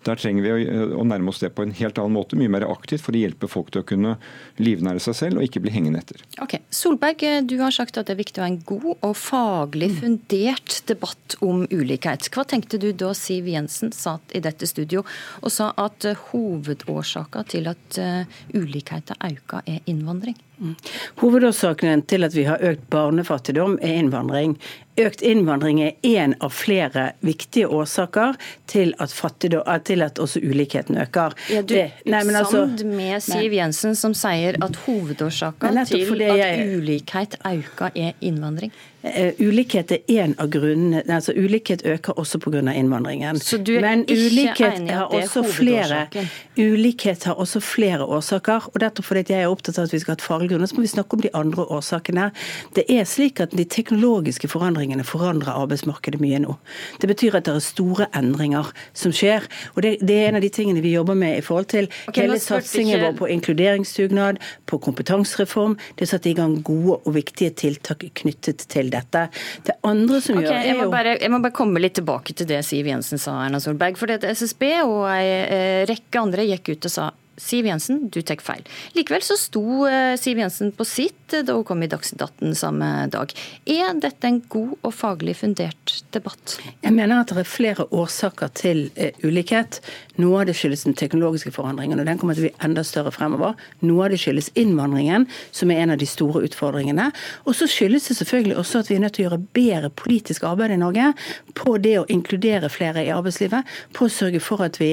Der 0.06 0.20
trenger 0.20 0.46
vi 0.46 0.68
å, 0.94 1.04
nærme 1.04 1.32
oss 1.32 1.42
det 1.42 1.52
på 1.56 1.66
en 1.66 1.74
helt 1.76 2.00
annen 2.00 2.16
måte, 2.16 2.38
mye 2.40 2.52
mer 2.52 2.66
aktivt, 2.68 3.04
for 3.04 3.16
å 3.16 3.20
hjelpe 3.20 3.50
folk 3.50 3.72
til 3.74 3.84
å 3.84 3.88
kunne 3.88 4.16
livnære 4.62 5.02
seg 5.04 5.18
selv 5.18 5.40
og 5.40 5.48
ikke 5.48 5.64
bli 5.64 5.74
hengende 5.74 6.00
etter. 6.00 6.24
Ok, 6.44 6.58
Solberg, 6.74 7.26
du 7.48 7.56
har 7.60 7.74
sagt 7.74 7.98
at 8.00 8.08
det 8.08 8.16
er 8.16 8.22
viktig 8.22 8.40
å 8.40 8.46
ha 8.46 8.50
en 8.52 8.60
god 8.64 8.90
og 8.94 9.16
faglig 9.18 9.90
fundert 10.00 10.80
debatt 10.88 11.36
om 11.44 11.64
ulikhet. 11.70 12.30
Hva 12.32 12.46
tenkte 12.48 12.80
du 12.80 12.90
da 12.96 13.12
Siv 13.16 13.48
Jensen 13.50 13.92
satt 13.94 14.34
i 14.34 14.42
dette 14.44 14.68
studio 14.68 15.04
og 15.42 15.52
sa 15.52 15.70
at 15.80 16.06
hovedårsaka 16.30 17.44
til 17.52 17.68
at 17.70 17.73
at 17.74 18.00
uh, 18.00 18.40
ulikheten 18.54 19.20
øker, 19.30 19.64
er 19.66 19.84
innvandring? 19.90 20.38
Mm. 20.58 20.74
Hovedårsaken 21.20 22.02
til 22.06 22.24
at 22.24 22.34
vi 22.36 22.44
har 22.46 22.62
økt 22.62 22.88
barnefattigdom, 22.90 23.78
er 23.82 23.98
innvandring. 23.98 24.58
Økt 24.94 25.24
innvandring 25.26 25.80
er 25.82 25.92
én 26.06 26.36
av 26.38 26.52
flere 26.54 27.08
viktige 27.26 27.66
årsaker 27.66 28.36
til 28.70 28.92
at, 29.02 29.10
fattigdom, 29.10 29.66
til 29.82 30.04
at 30.06 30.20
også 30.22 30.38
ulikheten 30.38 31.00
øker. 31.02 31.34
Er 31.50 31.66
du 31.66 31.74
usamd 32.06 32.36
altså, 32.38 32.86
med 32.86 33.24
Siv 33.26 33.56
Jensen 33.58 33.98
som 33.98 34.14
sier 34.14 34.60
at 34.62 34.78
hovedårsaken 34.86 35.82
til 35.90 36.22
at 36.22 36.66
ulikhet 36.78 37.38
øker, 37.42 37.90
er 37.94 38.12
innvandring? 38.20 38.70
Uh, 39.04 39.34
ulikhet 39.36 39.90
er 39.92 39.98
en 40.22 40.32
av 40.40 40.48
grunnene 40.48 41.02
altså 41.12 41.34
Ulikhet 41.36 41.82
øker 41.84 42.14
også 42.16 42.38
pga. 42.40 42.62
innvandringen. 42.72 43.36
Så 43.36 43.58
du 43.58 43.74
er 43.76 43.80
Men 43.80 44.04
ikke 44.06 44.14
ulikhet 44.14 44.78
enig 44.78 44.88
i 44.88 44.94
at 44.94 45.10
det 45.10 45.18
er 45.18 45.28
hovedårsaken? 45.28 46.30
Flere, 46.54 46.72
ulikhet 46.72 47.24
har 47.24 47.34
også 47.34 47.60
flere 47.60 48.04
årsaker. 48.04 48.70
og 48.72 48.80
derfor 48.80 49.02
fordi 49.02 49.32
jeg 49.32 49.42
er 49.42 49.48
opptatt 49.48 49.78
av 49.78 49.84
at 49.84 49.92
vi 49.92 49.98
skal 49.98 50.12
ha 50.12 50.16
et 50.16 50.22
faglig 50.22 50.53
grunnlag, 50.54 50.70
så 50.70 50.78
må 50.78 50.86
vi 50.86 50.92
snakke 50.92 51.18
om 51.18 51.24
de 51.24 51.32
andre 51.36 51.66
årsakene. 51.74 52.30
Det 52.76 52.86
er 52.90 53.04
slik 53.08 53.42
at 53.42 53.52
De 53.54 53.64
teknologiske 53.64 54.48
forandringene 54.50 55.04
forandrer 55.06 55.54
arbeidsmarkedet 55.54 56.18
mye 56.22 56.40
nå. 56.42 56.56
Det 57.00 57.08
betyr 57.10 57.36
at 57.38 57.46
det 57.46 57.54
er 57.54 57.62
store 57.62 58.08
endringer 58.16 58.70
som 58.96 59.12
skjer. 59.14 59.46
og 59.74 59.82
Det, 59.84 59.96
det 60.02 60.16
er 60.16 60.28
en 60.28 60.38
av 60.40 60.44
de 60.44 60.50
tingene 60.52 60.82
vi 60.84 60.94
jobber 60.94 61.18
med 61.18 61.38
i 61.38 61.44
forhold 61.44 61.68
til 61.70 61.88
okay, 62.08 62.24
hele 62.24 62.38
satsingen 62.42 63.02
vår 63.02 63.16
på 63.18 63.30
inkluderingsdugnad, 63.34 64.40
på 64.66 64.78
kompetansereform. 64.82 65.76
Det 65.94 66.06
er 66.06 66.12
satt 66.14 66.26
i 66.30 66.34
gang 66.36 66.56
gode 66.66 66.98
og 67.04 67.14
viktige 67.14 67.54
tiltak 67.54 68.04
knyttet 68.20 68.66
til 68.72 68.90
dette. 68.92 69.26
Det 69.66 69.78
andre 69.86 70.20
som 70.24 70.38
okay, 70.38 70.48
gjør 70.48 70.58
er 70.60 70.70
jeg 70.70 70.78
må, 70.80 70.88
bare, 70.92 71.16
jeg 71.20 71.32
må 71.32 71.42
bare 71.44 71.56
komme 71.56 71.82
litt 71.82 71.98
tilbake 71.98 72.36
til 72.36 72.48
det 72.50 72.62
Siv 72.66 72.88
Jensen 72.90 73.20
sa, 73.22 73.38
Erna 73.46 73.60
Solberg. 73.62 73.98
For 74.00 74.10
det 74.10 74.24
SSB 74.24 74.64
og 74.84 75.04
en 75.10 75.52
eh, 75.54 75.82
rekke 75.90 76.22
andre 76.22 76.46
gikk 76.48 76.74
ut 76.74 76.90
og 76.90 76.94
sa 76.94 77.10
Siv 77.36 77.66
Jensen, 77.66 78.08
du 78.14 78.20
tar 78.22 78.40
feil. 78.44 78.62
Likevel 78.94 79.24
så 79.26 79.36
sto 79.38 79.84
eh, 79.88 80.14
Siv 80.20 80.38
Jensen 80.38 80.72
på 80.74 80.86
sitt 80.86 81.34
da 81.34 81.54
hun 81.56 81.64
kom 81.66 81.82
i 81.82 81.88
Dagsnytt 81.90 82.22
18 82.22 82.54
samme 82.54 82.88
dag. 83.10 83.32
Er 83.66 83.94
dette 83.98 84.28
en 84.28 84.40
god 84.50 84.76
og 84.84 84.92
faglig 84.94 85.34
fundert 85.40 85.96
debatt? 86.14 86.58
Jeg 86.84 86.94
mener 86.94 87.22
at 87.22 87.32
det 87.32 87.42
er 87.42 87.48
flere 87.48 87.86
årsaker 87.90 88.52
til 88.54 88.84
uh, 88.94 89.10
ulikhet. 89.24 89.80
Noe 90.20 90.42
av 90.42 90.48
det 90.48 90.54
skyldes 90.58 90.84
den 90.86 90.96
teknologiske 90.98 91.50
forandringen, 91.54 91.98
og 91.98 92.06
den 92.06 92.20
kommer 92.20 92.36
til 92.36 92.44
å 92.44 92.48
bli 92.48 92.66
enda 92.68 92.84
større 92.86 93.10
fremover. 93.14 93.56
Noe 93.82 94.06
av 94.06 94.14
det 94.14 94.20
skyldes 94.22 94.52
innvandringen, 94.60 95.26
som 95.50 95.72
er 95.72 95.82
en 95.82 95.94
av 95.96 95.98
de 95.98 96.08
store 96.08 96.44
utfordringene. 96.46 97.08
Og 97.48 97.58
så 97.58 97.68
skyldes 97.70 98.10
det 98.10 98.18
selvfølgelig 98.20 98.58
også 98.62 98.84
at 98.84 98.92
vi 98.92 98.98
er 98.98 99.04
nødt 99.04 99.18
til 99.18 99.24
å 99.24 99.28
gjøre 99.30 99.42
bedre 99.58 99.90
politisk 100.04 100.46
arbeid 100.46 100.76
i 100.76 100.80
Norge 100.80 101.10
på 101.58 101.76
det 101.82 101.96
å 101.98 102.06
inkludere 102.12 102.70
flere 102.72 103.02
i 103.02 103.12
arbeidslivet, 103.14 103.74
på 103.96 104.06
å 104.06 104.12
sørge 104.12 104.42
for 104.44 104.62
at 104.66 104.78
vi 104.82 104.92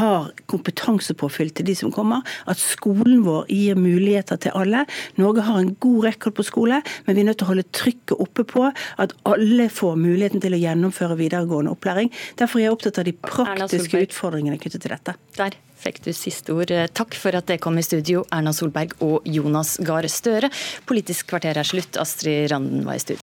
har 0.00 0.32
kompetansepåfyll 0.50 1.52
til 1.54 1.68
de 1.68 1.75
som 1.78 1.92
kommer, 1.94 2.24
at 2.46 2.60
skolen 2.60 3.22
vår 3.26 3.46
gir 3.52 3.78
muligheter 3.80 4.40
til 4.42 4.56
alle. 4.58 4.84
Norge 5.20 5.44
har 5.46 5.60
en 5.60 5.74
god 5.80 6.08
rekord 6.08 6.36
på 6.38 6.46
skole, 6.46 6.80
men 7.06 7.16
vi 7.16 7.24
er 7.24 7.30
nødt 7.30 7.40
til 7.42 7.48
å 7.48 7.52
holde 7.52 7.68
trykket 7.76 8.16
oppe 8.16 8.46
på 8.48 8.66
at 8.70 9.14
alle 9.28 9.68
får 9.72 10.00
muligheten 10.00 10.42
til 10.44 10.56
å 10.56 10.62
gjennomføre 10.62 11.18
videregående 11.20 11.76
opplæring. 11.76 12.12
Derfor 12.40 12.60
er 12.60 12.68
jeg 12.68 12.76
opptatt 12.78 13.00
av 13.02 13.08
de 13.08 13.16
praktiske 13.16 14.02
utfordringene 14.08 14.60
knyttet 14.60 14.84
til 14.84 14.96
dette. 14.96 15.16
Der 15.36 15.56
fikk 15.86 16.00
du 16.06 16.12
siste 16.16 16.54
ord. 16.56 16.72
Takk 16.96 17.16
for 17.18 17.36
at 17.36 17.48
det 17.50 17.60
kom 17.64 17.76
i 17.78 17.84
studio, 17.84 18.24
Erna 18.34 18.52
Solberg 18.56 18.96
og 19.04 19.26
Jonas 19.28 19.76
Gahr 19.86 20.08
Støre. 20.10 20.50
Politisk 20.88 21.30
kvarter 21.32 21.58
er 21.60 21.68
slutt. 21.68 21.98
Astrid 22.00 22.50
Randen 22.52 22.86
var 22.86 22.98
i 22.98 23.02
studio. 23.02 23.14